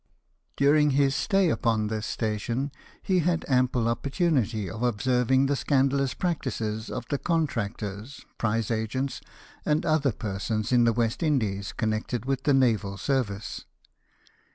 During 0.57 0.89
his 0.97 1.15
stay 1.15 1.51
upon 1.51 1.85
this 1.85 2.07
station 2.07 2.71
he 3.03 3.19
had 3.19 3.45
ample 3.47 3.87
opportunity 3.87 4.67
of 4.67 4.81
observing 4.81 5.45
the 5.45 5.55
scandalous 5.55 6.15
practices 6.15 6.89
of 6.89 6.95
44 6.95 6.95
LIFE 6.95 6.95
OF 6.95 6.95
IS'ELSON. 6.95 7.07
the 7.09 7.17
contractors, 7.71 8.25
prize 8.39 8.71
agents, 8.71 9.21
and 9.63 9.85
other 9.85 10.11
persons 10.11 10.71
in 10.71 10.85
the 10.85 10.93
West 10.93 11.21
Indies 11.21 11.71
connected 11.71 12.25
with 12.25 12.45
the 12.45 12.53
naval 12.55 12.97
service. 12.97 13.65